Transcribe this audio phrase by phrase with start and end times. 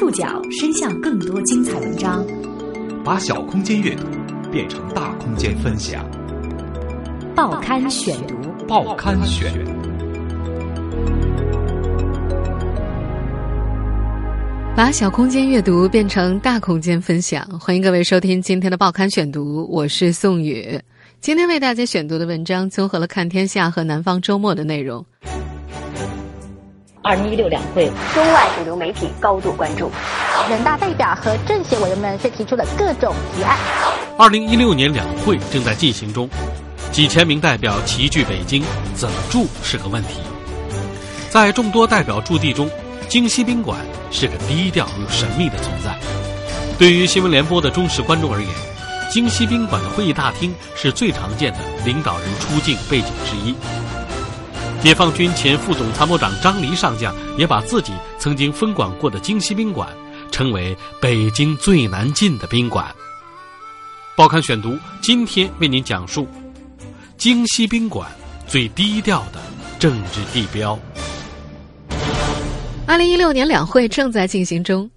[0.00, 2.24] 触角伸向更多精彩文章，
[3.04, 4.06] 把小空间阅读
[4.50, 6.02] 变成大空间分享。
[7.36, 8.34] 报刊选读，
[8.66, 9.52] 报刊选。
[14.74, 20.80] 把小空间阅读变成大空间分享，欢迎各位收听今天的报刊选读，我是宋宇。
[21.20, 25.04] 今天为大家选读的文章综合了《看天下》和《南方周末》的内容。
[27.02, 29.90] 二零一六两会，中外主流媒体高度关注，
[30.50, 33.56] 人大代表和政协委员们却提出了各种提案。
[34.18, 36.28] 二零一六年两会正在进行中，
[36.92, 38.62] 几千名代表齐聚北京，
[38.94, 40.20] 怎么住是个问题。
[41.30, 42.68] 在众多代表驻地中，
[43.08, 43.78] 京西宾馆
[44.10, 45.96] 是个低调又神秘的存在。
[46.78, 48.50] 对于新闻联播的忠实观众而言，
[49.10, 53.54] 京西宾馆的会议大厅是最常见的领导人出境背景之一。
[54.82, 59.88] 解放军前副总参谋长张黎上将也把自己曾经分管过的京西宾馆
[60.30, 62.86] 称为北京最难进的宾馆。
[64.16, 66.26] 报刊选读今天为您讲述
[67.18, 68.10] 京西宾馆
[68.48, 69.40] 最低调的
[69.78, 70.78] 政治地标。
[72.86, 74.90] 二零一六年两会正在进行中，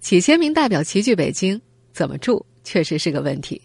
[0.00, 1.60] 几千名代表齐聚北京，
[1.92, 3.62] 怎么住确实是个问题。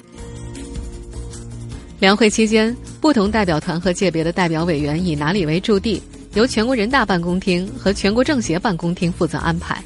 [2.03, 9.81] 两会期间，不同代表团和界别的代表委员以哪里为驻地，由全国人大办公厅和全国政协办公厅负责安排。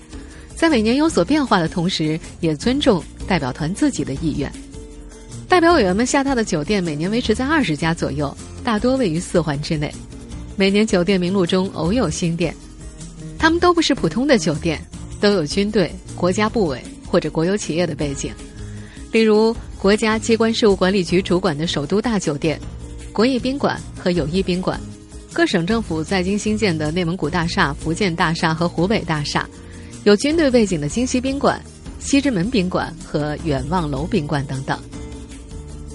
[0.56, 4.52] 在每年有所变化的同时，也尊重代表团自己的意愿。
[5.48, 9.94] 代表委员们下榻的酒店每年维持在二十家左右，大多位于四环之内。
[10.56, 12.52] 每年酒店名录中偶有新店，
[13.38, 14.84] 他们都不是普通的酒店，
[15.22, 18.34] 都有军队、国家部委或者国有企业的背景，
[19.12, 19.56] 例如。
[19.80, 22.60] 国家机关事务管理局主管的首都大酒店、
[23.14, 24.80] 国艺宾馆和友谊宾馆，
[25.32, 29.48] 各省政府在京新建的内蒙古大厦、福建大厦和湖北大厦，
[30.04, 31.62] 有军队背景的京西宾馆、
[32.00, 34.78] 西直门宾馆和远望楼宾馆等等。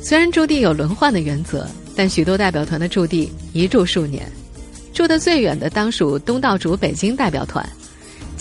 [0.00, 4.30] 虽然驻地有轮换的原则，但许多代表团的驻地一住数年，
[4.94, 7.68] 住得最远的当属东道主北京代表团。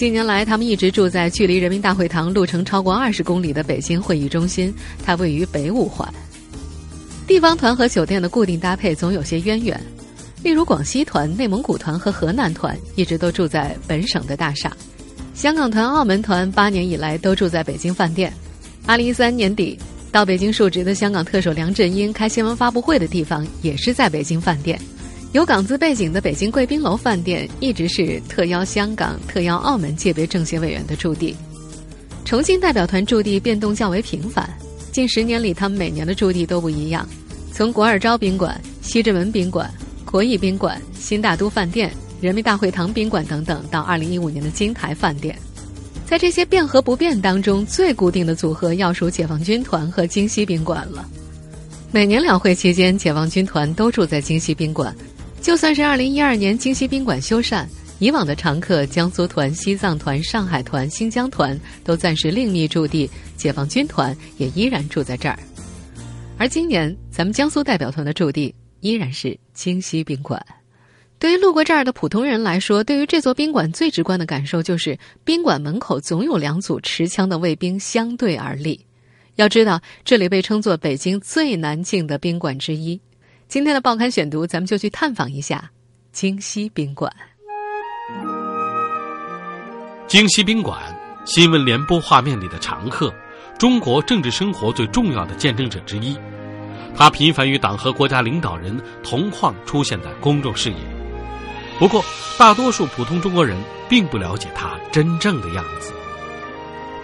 [0.02, 4.74] 近年来，他们一直住在距离人民大会堂路程超过二十公里的北京会议中心，
[5.06, 6.12] 它位于北五环。
[7.28, 9.80] 地方团和酒店的固定搭配总有些渊源，
[10.42, 14.76] 例如广西团、内蒙古团和河南团一直都住在本省的大厦，
[15.36, 18.34] 香港团、澳门团八年以来都住在北京饭店。
[18.88, 19.78] 二零一三年底
[20.12, 24.82] 到北京述职的香港特首梁振英开新闻发布会的地方也是在北京饭店。
[25.34, 31.34] 有港资背景的北京贵宾楼饭店一直是特邀香港、特邀澳门界别政协委员的驻地。
[32.26, 34.50] 重庆代表团驻地变动较为频繁，
[34.92, 37.08] 近十年里，他们每年的驻地都不一样。
[37.54, 45.34] 从国尔昭宾馆、西直门宾馆、国艺宾馆、新大都饭店、人民大会堂宾馆等等，到二零一五年的金台饭店，
[46.06, 51.08] 在这些变和不变当中，最固定的组合要数解放军团和京西宾馆了。
[51.94, 54.94] 每年两会期间，解放军团都住在京西宾馆。
[55.42, 57.66] 就算是二零一二年京西宾馆修缮，
[57.98, 65.38] 以往的常客江苏团、西藏团、上海团、新疆团都暂时另觅驻地，解放军团也依然住在这儿。
[66.38, 70.44] 而今年咱们江苏代表团的驻地依然是京西宾馆。
[71.18, 78.80] 对于路过这儿的普通人来说，对于这座宾馆最直观的感受就是，宾馆门口总有两组持枪的卫兵相对而立。
[79.38, 83.00] 要知道，这里被称作北京最难进的宾馆之一。
[83.52, 85.70] 今天的报刊选读，咱们就去探访一下
[86.14, 87.14] 京西宾馆。
[90.08, 90.80] 京西宾馆，
[91.26, 93.14] 新闻联播画面里的常客，
[93.60, 96.18] 中国政治生活最重要的见证者之一。
[96.96, 100.78] 他频繁与党和国家领导人同框出现在公众视野。
[101.78, 102.02] 不过，
[102.40, 105.92] 大多数普通中国人并不了解他真正的样子。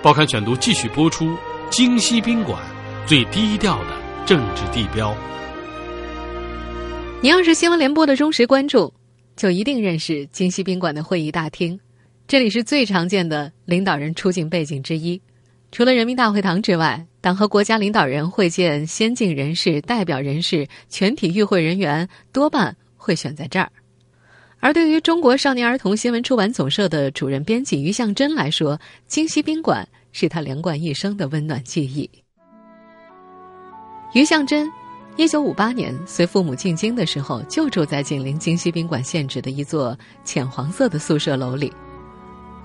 [0.01, 1.35] 报刊选读继续播出：
[1.69, 2.57] 京西宾馆，
[3.05, 5.13] 最低调的政治地标。
[7.19, 8.93] 你要是新闻联播的忠实观众，
[9.35, 11.77] 就一定认识京西宾馆的会议大厅。
[12.27, 15.19] 这里是最常见的领导人出境背景之一。
[15.71, 23.71] 除了人民大会堂之外，党和国家领导人会见先进人士、代表人士、全体与会人员，多半会选在这儿。
[24.59, 32.07] 而对于中国少年儿童新闻出版总社的主任编辑于向真来说，京西宾馆是他连贯一生的温暖记忆。
[34.13, 34.69] 于向真。
[35.17, 41.73] 一九五八年，随父母进京的时候，就住在紧邻京西宾馆现址的一座浅黄色的宿舍楼里。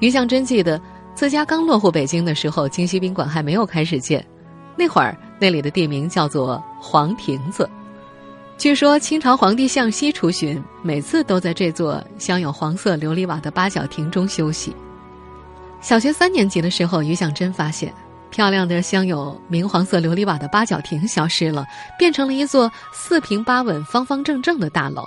[0.01, 0.79] 于向真记得，
[1.15, 4.23] 自家刚落户北京的时候，京西宾馆还没有开始建，
[4.77, 7.67] 那会儿那里的地名叫做黄亭子。
[8.59, 14.77] 据说清朝皇帝向西出巡，每次都在这座镶有黄色琉璃瓦的八角亭中休息。
[15.81, 17.93] 小学三年级的时候，于向珍发现，
[18.32, 21.67] 漂亮的镶有明黄色琉璃瓦的八角亭消失了，
[21.99, 25.05] 变成了一座四平八稳、方方正正的大楼。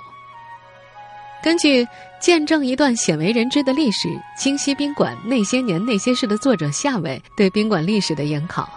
[1.42, 1.84] 根据
[2.20, 4.08] 《见证一段鲜为人知的历史：
[4.38, 8.68] 京西宾馆那些年那些事》的作者夏伟对宾馆历史的研考，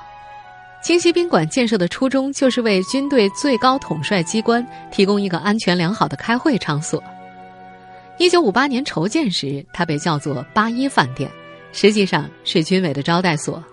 [0.81, 7.01] 京西宾馆建设的初衷就是为军队最高统帅机关提供一个安全良好的开会场所。
[8.17, 11.31] 一九五八年筹建时，它被叫做八一饭店，
[11.71, 13.63] 实际上是军委的招待所。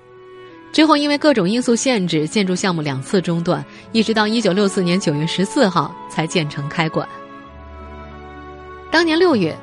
[0.76, 7.08] 之后因为各种因素限制，建筑项目两次中断，一直到一九六四年九月十四号才建成开馆。
[8.90, 9.56] 当年六月，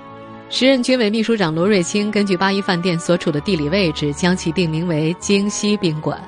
[0.50, 6.20] 时任军委秘书长罗瑞卿根据八一饭店所处的地理位置，将其定名为京西宾馆。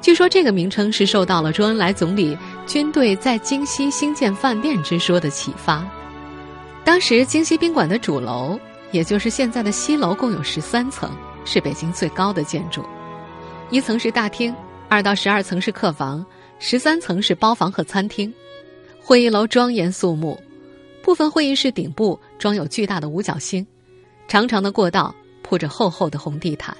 [0.00, 5.86] 据说这个名称是受到了周恩来总理军队在京西兴建饭店之说的启发。
[6.82, 8.58] 当时京西宾馆的主楼，
[8.90, 11.08] 也就是现在的西楼，共有十三层，
[11.44, 12.84] 是北京最高的建筑。
[13.72, 14.54] 一层是大厅，
[14.86, 16.22] 二到十二层是客房，
[16.58, 18.30] 十三层是包房和餐厅。
[19.00, 20.38] 会议楼庄严肃穆，
[21.02, 23.66] 部分会议室顶部装有巨大的五角星，
[24.28, 26.76] 长长的过道铺着厚厚的红地毯。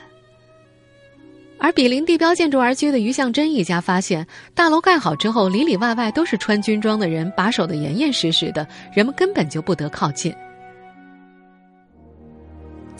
[1.56, 10.30] 而比邻地标建筑而居的于向真一家发现，大楼盖好之后，里里外外都是穿军装的人，把守的严严实实的，人们根本就不得靠近。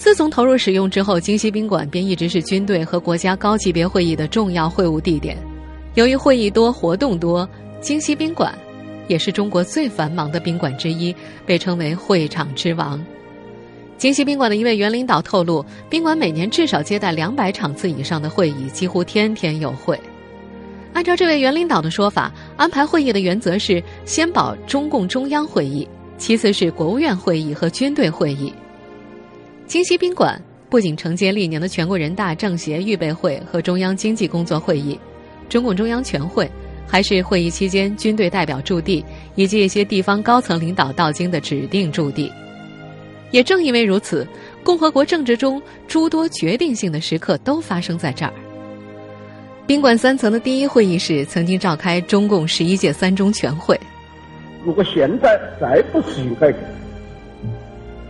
[0.03, 5.39] 自从投入使用之后，京西宾馆便一直是军队和国家高级别会议的重要会晤地点。
[5.95, 7.49] 由于会议多、活动多，
[7.81, 8.53] 京西宾馆
[9.07, 11.15] 也是中国最繁忙的宾馆之一，
[11.47, 13.01] 被称为“会场之王”。
[13.97, 19.97] 京西宾馆的一位原领导透露，宾馆每年至少接待两百场次以上的会议，几乎天天有会。
[20.93, 25.89] 按照这位原领导的说法，安排会议的原则是先保中共中央会议，
[26.19, 28.53] 其次是国务院会议和军队会议。
[29.73, 30.39] 京西宾馆
[30.69, 35.01] 不仅承接历年的全国人大、政协预备会和中央经济工作会议、
[35.49, 36.47] 中共中央全会，
[36.87, 39.03] 还是会议期间军队代表驻地
[39.35, 42.31] 以及一些地方高层领导到京的指定驻地。
[43.31, 44.29] 也正因为如此，
[44.63, 48.33] 共和国政治中诸多决定性的时刻都发生在这儿。
[49.67, 53.81] 宾馆三层的第一会议室曾经召开中共十一届三中全会。
[54.67, 56.59] 如果现在再不实行改革，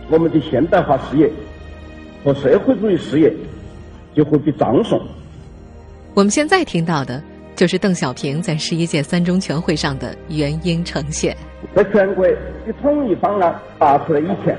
[0.09, 1.31] 我们的现代化事业
[2.23, 3.33] 和社会主义事业
[4.15, 4.99] 就会被葬送。
[6.13, 7.21] 我们现在听到的
[7.55, 11.35] 就是邓小平在十一届三中全会上的原因呈现。
[11.75, 14.57] 在全国的统一方案发出来以前。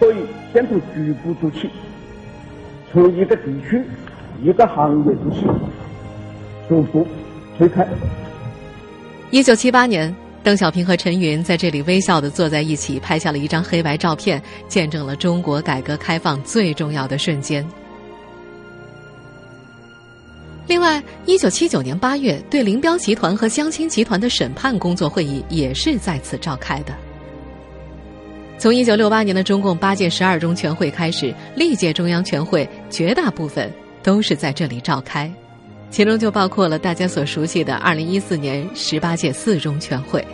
[0.00, 0.16] 可以
[0.52, 1.68] 先从局部做起，
[2.92, 3.82] 从一个地区、
[4.40, 5.44] 一个行业做起，
[6.68, 7.04] 逐步
[7.58, 7.84] 推开。
[9.32, 10.14] 一九七八年，
[10.48, 17.62] 邓小平和陈云在这里微笑的坐在一起，拍下了一张黑白照片，见证了中国改革开放最重要的瞬间。
[20.66, 26.96] 另外，一九七九年八月，对林彪集团和江青集团的审判工作会议也是在此召开的。
[28.56, 33.70] 从一九六八年的中共八届十二中全会开始，历届中央全会绝大部分
[34.02, 35.30] 都是在这里召开，
[35.90, 40.24] 其中就包括了大家所熟悉的二零一四年十八届四中全会。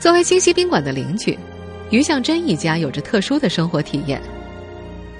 [0.00, 1.38] 作为京西宾馆的邻居，
[1.90, 4.20] 于向真一家有着特殊的生活体验。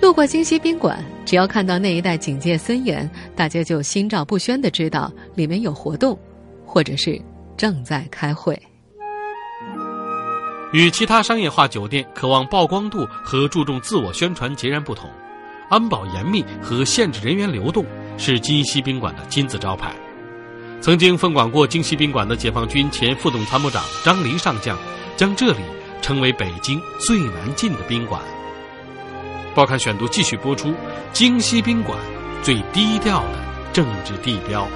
[0.00, 6.18] 路过京西宾馆，只要看到那一带警戒森严，大家就心照不宣的知道里面有活动，
[6.66, 7.20] 或者是
[7.56, 8.60] 正在开会。
[10.72, 15.08] 与其他商业化酒店渴望曝光度和注重自我宣传截然不同，
[15.72, 17.82] 安保严密和限制人员流动
[18.18, 19.96] 是京西宾馆的金字招牌。
[20.82, 24.78] 曾经分管过京西宾馆的解放军前副总参谋长张黎上将，
[25.16, 25.60] 将这里
[26.02, 28.20] 称为北京最难进的宾馆。
[29.54, 30.74] 报刊选读继续播出：
[31.10, 31.98] 京西宾馆
[32.42, 33.38] 最低调的
[33.72, 34.68] 政治地标。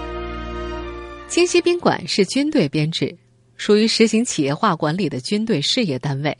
[1.28, 3.14] 京西宾馆是军队编制。
[3.58, 6.36] 属于实行企业化管理的军队事业单位。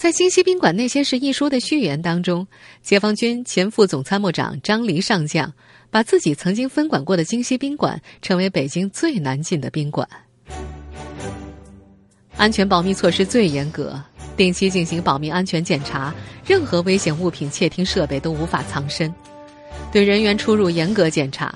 [0.00, 2.46] 在《京西宾馆那些事》一书的序言当中，
[2.80, 5.52] 解放军前副总参谋长张黎上将
[5.90, 10.08] 把自己曾经分管过的京西宾馆称为北京最难进的宾馆，
[12.38, 14.02] 安全保密措施最严格，
[14.38, 16.14] 定期进行保密安全检查，
[16.46, 19.14] 任何危险物品、窃听设备都无法藏身，
[19.92, 21.54] 对人员出入严格检查，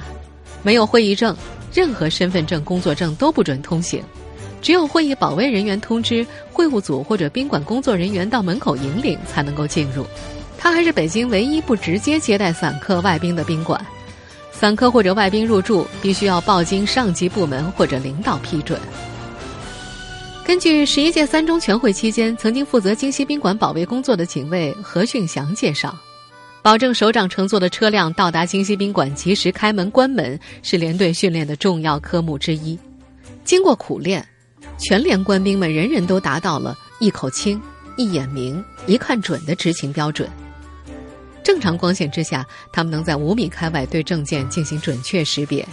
[0.63, 1.35] 没有会议证。
[1.73, 4.05] 任何身份证、工作证都不准通行，
[4.65, 10.07] 只有会议保卫人员通知会务组或者宾馆工作人员到门口引领才能够进入。
[10.57, 13.79] 它还是北京唯一不直接接待散客外宾的宾馆，
[14.51, 18.81] 散客或者外宾入住必须要报经上级部门或者领导批准。
[20.47, 25.95] 根据十一届三中全会期间曾经负责京西宾馆保卫工作的警卫何训祥介绍，
[26.63, 32.79] 保证首长乘坐的车辆到达京西宾馆及时开门关门是连队训练的重要科目之一。
[33.45, 34.27] 经过苦练，
[34.79, 37.61] 全连官兵们人人都达到了一口清、
[37.97, 40.29] 一眼明、一看准的执勤标准。
[41.43, 45.67] 正常光线之下，他们能在五米开外对证件进行准确识别。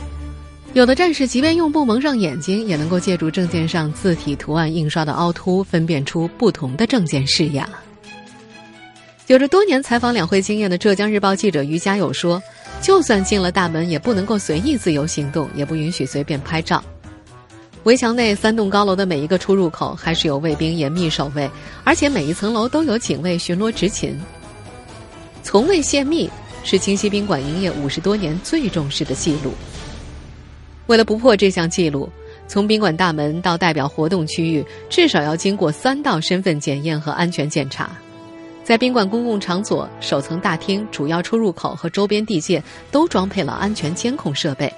[0.74, 7.68] 有的战士即便用布蒙上眼睛，也能够借助证件上字体图案印刷的凹凸，分辨出不同的证件式样。
[9.28, 12.42] 有着多年采访两会经验的浙江日报记者于家友说
[12.82, 16.84] ：“就算进了大门，也不能够随意自由行动，也不允许随便拍照。
[17.84, 21.50] 围墙内三栋高楼的每一个出入口，还是有卫兵严密守卫，
[21.84, 24.16] 而且每一层楼都有警卫巡逻执勤。”
[25.44, 26.30] 从未泄密
[26.64, 29.52] 是京西宾馆营业五十多年最重视的记录。
[30.86, 32.08] 为了不破这项记录，
[32.48, 37.90] 从宾馆大门到代表活动区域，至少要经过三道身份检验和安全检查。
[38.64, 44.72] 在宾馆公共场所首层大厅、主要出入口和周边地界都装配了安全监控设备。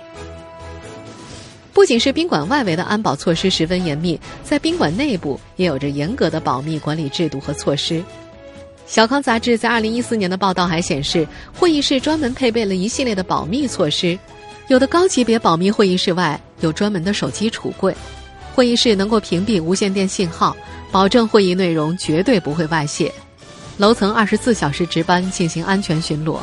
[1.73, 8.03] 不仅是宾馆外围的安保措施十分严密，在宾馆内部也有着严格的保密管理制度和措施。
[8.85, 14.17] 小康杂志在二零一四年的报道还显示，会议室专门配备了一系列的保密措施，
[14.67, 17.95] 有的高级别保密会议室外有专门的手机储柜，
[18.53, 20.55] 会议室能够屏蔽无线电信号，
[20.91, 23.11] 保证会议内容绝对不会外泄。
[23.77, 26.37] 楼层二十四小时值班进行安全巡逻，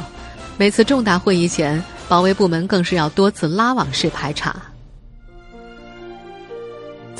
[0.57, 4.57] 每次重大会议前，保卫部门更是要多次拉网式排查。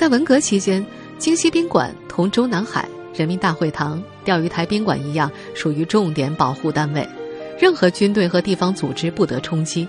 [0.01, 0.83] 在文革期间，
[1.19, 2.89] 京西宾馆同中南海。
[3.15, 7.07] 人民大会堂、钓鱼台宾馆一样，属于重点保护单位，
[7.59, 9.87] 任何军队和地方组织不得冲击。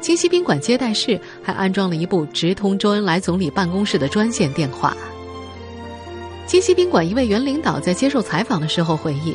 [0.00, 4.96] 京西宾馆接待室还安装了一部直通周恩来总理办公室的专线电话。
[6.46, 9.34] 京西宾馆一位原领导在接受采访的时候回忆，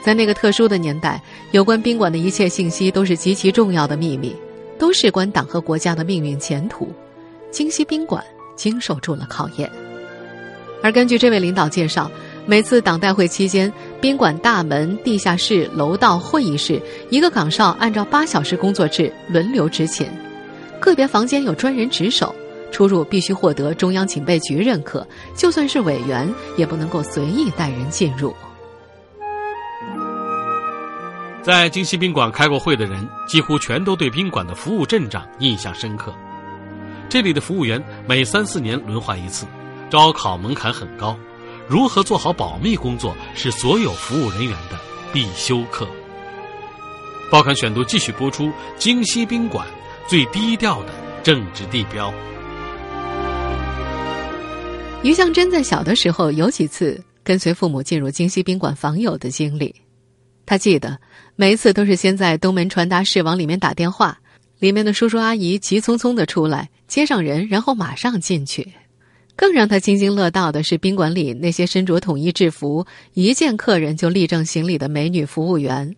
[0.00, 1.20] 在那个特殊的年代，
[1.50, 4.32] 有关宾馆的一切信息都是极其重要的秘密，
[4.78, 6.88] 都事关党和国家的命运前途。
[7.50, 8.22] 京西宾馆
[8.56, 9.70] 经受住了考验，
[10.82, 12.10] 而根据这位领导介绍。
[12.48, 20.08] 每次党代会期间，宾馆大门、地下室、楼道、会议室，一个岗哨按照八小时工作制轮流执勤，
[20.78, 22.32] 个别房间有专人值守，
[22.70, 28.32] 出入必须获得中央警备局认可，就算是委员也不能够随意带人进入。
[31.42, 36.14] 在京西宾馆开过会的人，几乎全都对宾馆的服务阵仗印象深刻。
[37.08, 39.46] 这里的服务员每三四年轮换一次，
[39.88, 41.16] 招考门槛很高。
[41.68, 44.78] 如何做好保密工作是所有服务人员的
[45.12, 45.88] 必修课。
[47.30, 49.66] 报刊选读继续播出：京西宾馆
[50.06, 52.12] 最低调的政治地标。
[55.02, 59.74] 于向真在小的时候有几次跟随父母进入京西宾馆访友的经历，
[60.44, 60.98] 他记得
[61.34, 64.18] 每一次都是先在东门传达室往里面打电话，
[64.58, 68.72] 里面的叔叔阿姨急匆匆的出来接上人，然后马上进去。
[69.36, 75.94] 更让他津津乐道的是，宾馆里那些身着统一制服、一见客人就立正行礼的美女服务员。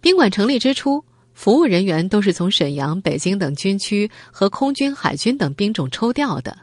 [0.00, 6.58] 宾馆成立之初，服务人员都是从沈阳、北京等军区和空军、海军等兵种抽调的。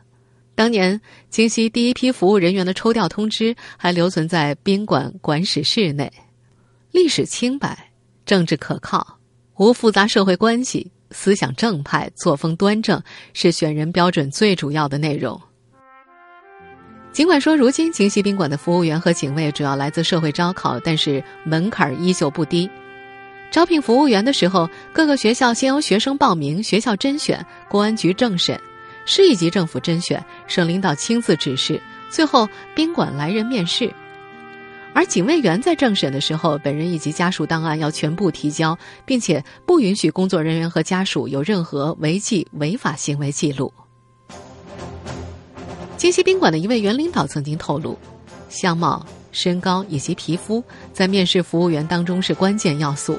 [0.55, 0.99] 当年，
[1.29, 6.11] 京西第一批服务人员的抽调通知还留存在宾馆管史室内。
[6.91, 7.91] 历史清白，
[8.25, 9.18] 政治可靠，
[9.59, 10.91] 无复杂社会关系。
[11.11, 13.01] 思想正派、作风端正
[13.33, 15.41] 是选人标准最主要的内容。
[17.11, 22.69] 尽管说如今京西宾馆的服务员和警卫主要来自社会招考，但是门槛依旧不低。
[23.49, 28.61] 招聘服务员的时候，各个学校先由学生报名，学校甄选，公安局政审，
[29.05, 33.91] 市一级政府甄选，省领导亲自指示，最后宾馆来人面试。
[34.99, 43.71] 而警卫员在政审的时候，本人以及家属档案要全部提交，并且不允许工作人员和家属有任何违纪违法行为记录。
[45.95, 47.97] 京西宾馆的一位原领导曾经透露，
[48.49, 53.17] 相貌、身高以及皮肤在面试服务员当中是关键要素。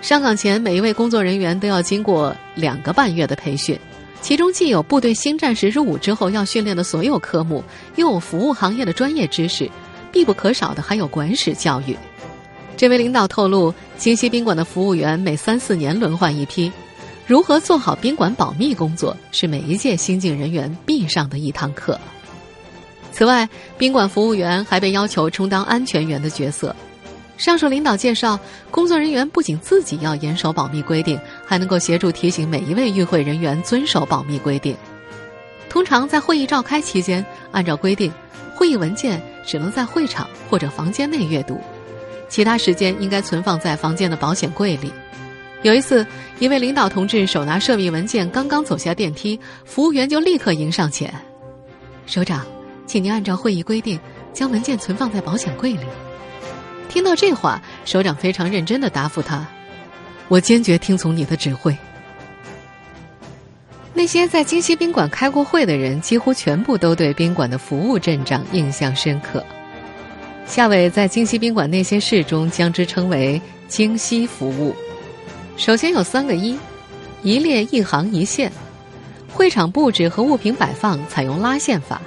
[0.00, 3.78] 上岗前，每一位工作人员都要经过两个半月的培训，
[4.22, 7.62] 其中既有部队新战士入伍之后要训练的所有科目，
[7.96, 9.70] 又有服务行业的专业知识。
[10.12, 11.96] 必不可少的还有管史教育。
[12.76, 16.70] 这位领导透露，京西宾馆的服务员每三四年轮换一批。
[17.26, 21.98] 如何做好宾馆保密工作，是每一届新进人员必上的一堂课。
[23.12, 23.48] 此外，
[23.78, 26.74] 宾馆服务员还被要求充当安全员的角色。
[27.36, 28.38] 上述领导介绍，
[28.70, 34.76] 工作人员不仅自己要严守保密规定，还能够协助提醒每一位与会人员遵守保密规定。
[35.68, 38.12] 通常在会议召开期间，按照规定，
[38.54, 41.60] 会议文件只能在会场或者房间内阅读，
[42.28, 44.92] 其他时间应该存放在房间的保险柜里。
[45.62, 46.06] 有一次，
[46.38, 51.12] 一位领导同志手拿涉密文件，刚刚走下电梯，服务员就立刻迎上前
[52.06, 52.46] ：“首长，
[52.86, 54.00] 请您按照会议规定，
[54.32, 55.84] 将文件存放在保险柜里。”
[56.88, 59.46] 听到这话，首长非常认真的答复他
[60.28, 61.76] ：“我坚决听从你的指挥。”
[64.00, 69.44] 那些在京西宾馆开过会的人，几乎全部都对宾馆的服务阵仗印象深刻。
[70.46, 73.38] 夏伟在京西宾馆那些事中，将之称为
[73.68, 74.74] “京西服务”。
[75.58, 76.58] 首先有三个一，
[77.22, 78.50] 一列一行一线，
[79.30, 82.00] 会场布置和物品摆放采用拉线法，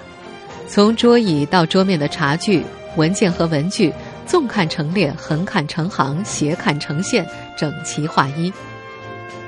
[0.67, 2.65] 从桌椅到桌面的茶具、
[2.97, 3.93] 文件和文具，
[4.25, 7.23] 纵看成列，横看成行，斜看成线，
[7.55, 8.51] 整齐划一。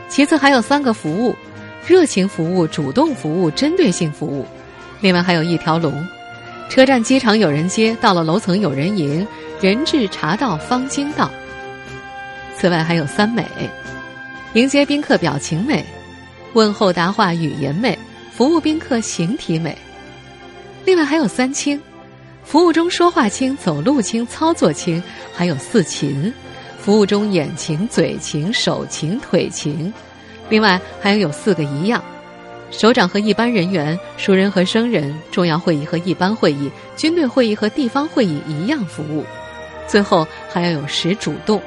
[0.07, 1.35] 其次还有三个服务：
[1.87, 4.45] 热情服务、主动服务、针对性服务。
[5.01, 6.05] 另外还有一条龙，
[6.69, 9.25] 车站、机场有人接，到了楼层有人迎，
[9.61, 11.29] 人至茶到方经到。
[12.57, 13.45] 此外还有三美。
[14.53, 15.85] 迎接宾客表情美，
[16.53, 17.99] 问候答话语言美，
[18.31, 19.77] 服务宾客形体美。
[20.85, 21.79] 另外还有三轻，
[22.43, 25.03] 服务中说话轻、走路轻、操作轻，
[25.35, 26.33] 还有四勤，
[26.79, 29.93] 服务中眼勤、嘴勤、手勤、腿勤。
[30.49, 32.03] 另外还要有四个一样，
[32.71, 39.25] 首长和一般人员、熟人和生人、重要会议和一般会议、军队会议和地方会议一样服务。
[39.87, 41.61] 最后还要有十主动，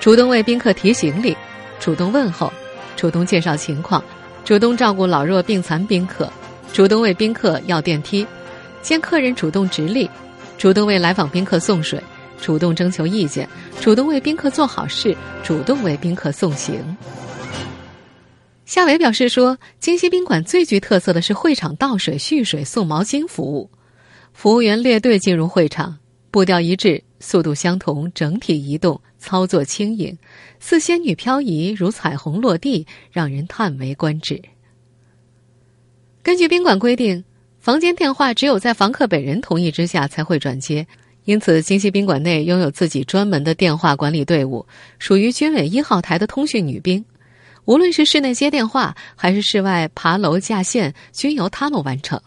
[0.00, 1.36] 主动为宾客提行李。
[1.78, 2.52] 主动问候，
[2.96, 4.02] 主动介绍情况，
[4.44, 6.30] 主动照顾老弱病残宾客，
[6.72, 8.26] 主动为宾客要电梯，
[8.82, 10.10] 见客人主动直立，
[10.58, 11.98] 主动为来访宾客送水，
[12.40, 13.48] 主动征求意见，
[13.80, 16.96] 主动为宾客做好事，主动为宾客送行。
[18.70, 23.68] 夏伟表示说，京西宾馆最具特色的是会场倒水、蓄水、送毛巾服务，
[24.32, 25.98] 服务员列队进入会场，
[26.30, 29.00] 步调一致，速度相同，整体移动。
[29.18, 30.16] 操作轻盈，
[30.60, 34.40] 似仙女飘移，如彩虹落地，让人叹为观止。
[36.22, 37.24] 根据宾馆规定，
[37.58, 40.86] 房间电话只有在房客本人同意之下才会转接，
[41.24, 44.64] 因此京西宾馆内拥有自己专门的电话管理队伍，
[45.00, 47.04] 属于军委一号台的通讯女兵。
[47.64, 52.20] 无论是室内接电话，还是室外爬楼架线，均由他们完成。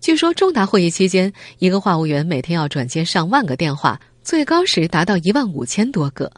[0.00, 4.00] 据说重大会议期间，一个话务员每天要转接上万个电话。
[4.22, 6.30] 最高时达到一万五千多个。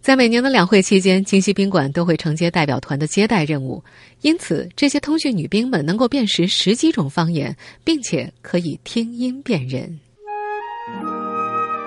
[0.00, 3.82] 在每年的两会期间，京西宾馆都会承接代表团的接待任务，
[4.22, 10.00] 因此这些通讯女兵们能够辨识十几种方言，并且可以听音辨人。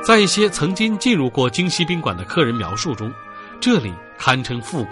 [0.06, 3.12] 在一些曾经进入过京西宾馆的客人描述中，
[3.60, 4.92] 这里堪称复古。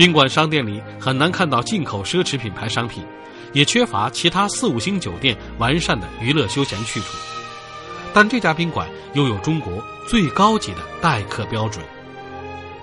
[0.00, 3.04] 宾馆商店里很难看到进口奢侈品牌商品，
[3.52, 7.08] 也缺乏其他四五星酒店完善的娱乐休闲去处。
[8.14, 9.70] 但这家宾馆拥有中国
[10.08, 11.84] 最高级的待客标准。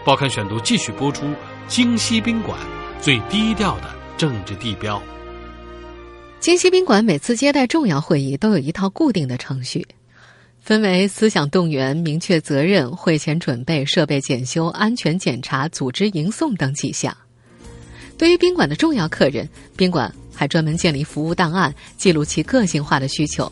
[0.05, 1.25] 报刊选读继续播出：
[1.67, 2.55] 京西宾馆
[3.01, 5.01] 最低调的政治地标。
[6.39, 9.87] 京西宾馆每次接待重要会议都有一套固定的程序，
[10.67, 17.15] 分为思想动员、明确责任、会前准备、设备检修、安全检查、组织迎送等几项。
[18.17, 23.49] 对于宾馆的重要客人，宾馆还专门建立服务档案，记录其个性化的需求。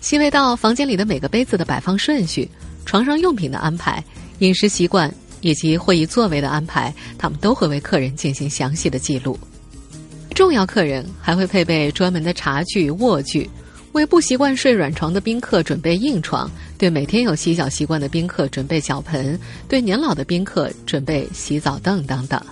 [0.00, 2.50] 细微到房间里的每个杯子的摆放顺序、
[2.84, 4.02] 床上用品的安排、
[4.40, 9.38] 饮食习惯以及会议座位的安排，他们都会为客人进行详细的记录。
[10.34, 13.48] 重要客人还会配备专门的茶具、卧具，
[13.92, 22.42] 为不习惯睡软床的宾客准备硬床，对每天有洗脚习惯的宾客准备脚盆，对年老的宾客准备洗澡凳等等。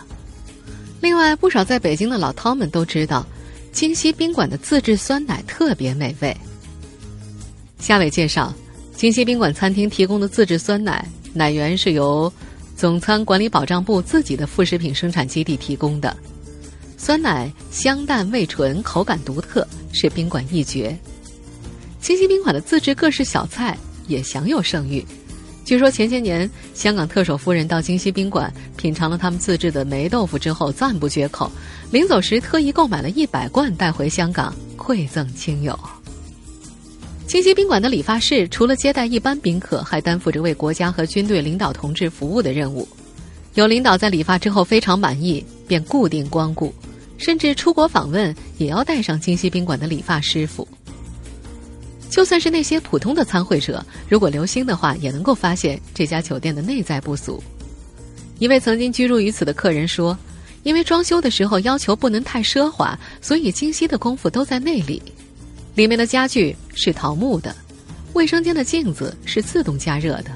[1.00, 3.26] 另外，不少在北京的老饕们都知道，
[3.72, 6.36] 京西宾馆的自制酸奶特别美味。
[7.78, 8.52] 夏伟介绍，
[8.94, 12.30] 京西宾馆餐厅提供的自制酸奶奶源是由
[12.76, 16.14] 总餐管理保障部自己的副食品生产基地提供的，
[16.98, 20.94] 酸奶香淡味纯，口感独特，是宾馆一绝。
[22.00, 23.76] 京西宾馆的自制各式小菜
[24.08, 25.04] 也享有盛誉，
[25.64, 31.50] 据说前些年香港特首夫人到京西宾馆品尝了他们自制的霉豆腐之后赞不绝口，
[31.90, 35.78] 临走时特意购买了一百罐带回香港馈赠亲友。
[37.26, 42.88] 京西宾馆的理发室除了接待一般宾客，还担负着为国家和军队领导同志服务的任务。
[43.54, 46.74] 有领导在理发之后非常满意，便固定光顾，
[47.18, 50.66] 甚至出国访问也要带上京西宾馆的理发师傅。
[52.10, 57.42] 就算是那些普通的参会者，如果留心的话，也能够发现这家酒店的内在不俗。
[58.40, 60.18] 一位曾经居住于此的客人说
[60.64, 65.00] ：“因为装修的时候要求不能太奢华，所以京西的功夫都在内里。”
[65.76, 67.54] 里面的家具是桃木的，
[68.12, 70.30] 卫生间的镜子是自动加热的，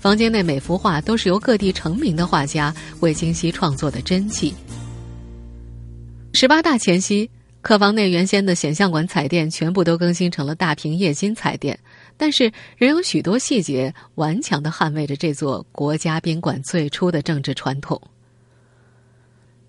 [0.00, 4.54] 房间内每幅画都是由各地成名的画家为京西创作的真迹。
[6.32, 7.28] 十八大前夕，
[7.62, 11.78] 客房内原先的显像管彩电全部都更新成了大屏液晶彩电，
[12.16, 18.00] 但是仍有许多细节顽强的捍卫着这座国家宾馆最初的政治传统。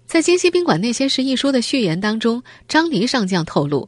[0.05, 3.87] 在《京西宾馆那些事》一书的序言当中，张黎上将透露，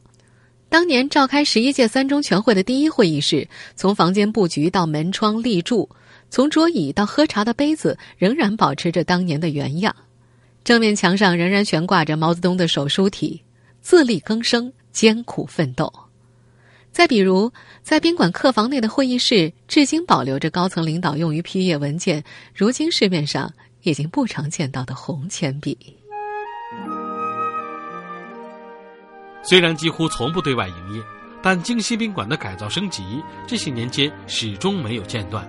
[0.69, 5.89] 当年召开十一届三中全会的第一会议室，从房间布局到门窗立柱，
[6.29, 9.95] 从桌椅到喝茶的杯子，仍然保持着当年的原样。
[10.63, 13.41] 正面墙上仍然悬挂着毛泽东的手书体
[13.83, 15.93] “自力更生，艰苦奋斗”。
[16.91, 17.51] 再比如，
[17.83, 22.23] 在宾馆客房内的会议室，至今保留着高层领导用于批阅文件，
[22.55, 25.77] 如今市面上已经不常见到的红铅笔。
[29.43, 31.03] 虽然几乎从不对外营业，
[31.43, 33.03] 但京西宾馆的改造升级
[33.45, 35.47] 这些年间始终没有间断。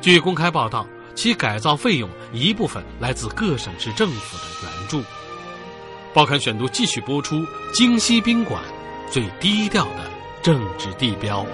[0.00, 0.86] 据公开报道。
[1.14, 5.02] 其改造费用一部分来自各省市政府的援助。
[6.14, 8.62] 报刊选读继续播出：京西宾馆
[9.10, 10.10] 最低调的
[10.42, 11.46] 政治地标。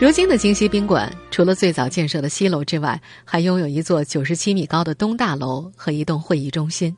[0.00, 6.96] 如今的京西宾馆，除了最早建设的西楼之外，还拥有一座九十七米高的东大楼和一栋会议中心。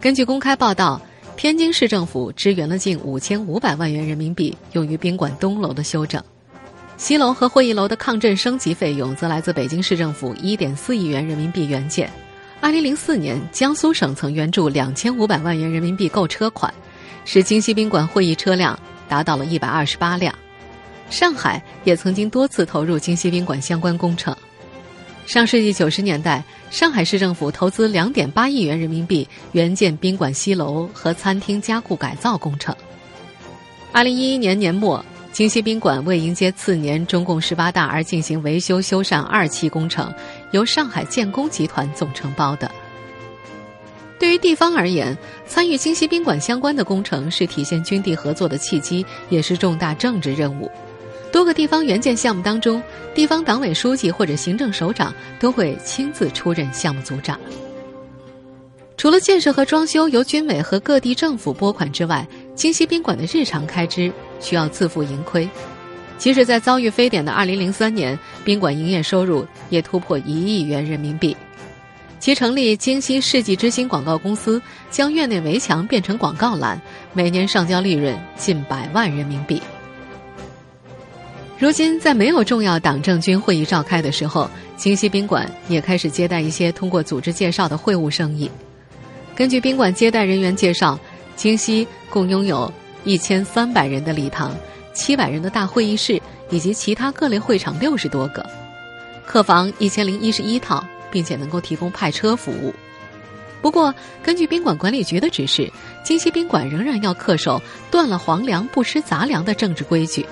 [0.00, 0.98] 根据公开报道，
[1.36, 6.24] 天津市政府支援了近五千五百万元人民币，用于宾馆东楼的修整。
[6.96, 12.10] 西楼和会议楼的抗震升级费用则来自北京市政府一点四亿元人民币援建。
[12.62, 16.72] 二零零四年，江苏省曾援助两千五百万元人民币购车款，
[17.24, 20.32] 使京西宾馆会议车辆达到了一百二十八辆。
[21.10, 24.34] 上海也曾经多次投入京西宾馆相关工程。
[25.26, 32.72] 上世纪九十年代，上海市政府投资两点八亿元人民币援建宾馆西楼和餐厅加固改造工程。
[33.90, 35.04] 二零一一年年末。
[35.32, 40.12] 京西宾馆为迎接次年中共十八大而进行维修修缮二期工程，
[40.52, 42.70] 由上海建工集团总承包的。
[44.18, 50.70] 对于地方而言，参与京西宾馆相关的工程是体现军地合作的契机，也是重大政治任务。
[51.32, 52.80] 多个地方援建项目当中，
[53.14, 57.40] 地方党委书记或者行政首长都会亲自出任项目组长。
[58.96, 64.12] 除了建设和装修由军委和各地政府拨款之外，京西宾馆的日常开支。
[64.38, 65.48] 需要自负盈亏，
[66.22, 71.36] 即使在遭遇非典的二零零三年，宾馆营业收入也突破一亿元人民币。
[72.20, 76.80] 其成立京西世纪之星广告公司，将院内围墙变成广告栏，
[77.12, 79.60] 每年上交利润近百万人民币。
[81.58, 88.48] 如今，在没有重要党政军会议召开的时候，京西宾馆也开始接待一些通过组织介绍的会务生意。
[89.34, 90.96] 根据宾馆接待人员介绍，
[91.34, 92.72] 京西共拥有。
[93.04, 94.54] 一千三百人的礼堂，
[94.92, 98.44] 七百人的大会议室，以及其他各类会场六十多个，
[99.26, 102.74] 客房一千零一十一套，并且能够提供派车服务。
[103.60, 105.70] 不过，根据宾馆管理局的指示，
[106.04, 110.26] 京西宾馆仍然要恪守“断了皇粮不吃杂粮”的政治规矩。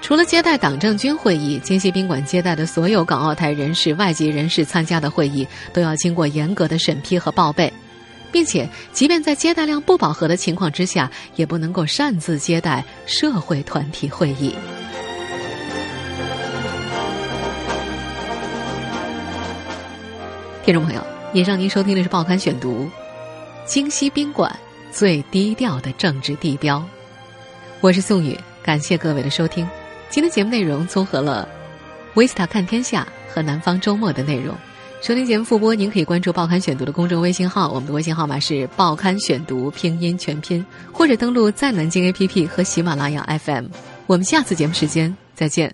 [0.00, 7.72] 除了接待党政军会议，京西宾馆接待的所有港澳台人士、外籍人士参加的会议，都要经过严格的审批和报备。
[8.30, 14.54] 并且，即便在接待量不饱和的情况之下，也不能够擅自接待社会团体会议。
[20.64, 22.84] 听众朋友，以上您收听的是《报刊选读》，
[23.64, 24.54] 京西宾馆
[24.92, 26.84] 最低调的政治地标。
[27.80, 29.66] 我是宋宇，感谢各位的收听。
[30.10, 31.48] 今天节目内容综合了
[32.14, 34.54] 《维斯塔看天下》和《南方周末》的内容。
[35.00, 43.66] 收听节目复播，您可以关注《报刊选读》的公众微信号，我们的微信号码是“报刊选读”拼音全拼，或者登录在南京 APP 和喜马拉雅 FM。
[44.06, 45.72] 我们下次节目时间再见。